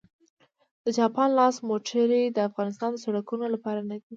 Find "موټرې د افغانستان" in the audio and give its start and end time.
1.69-2.89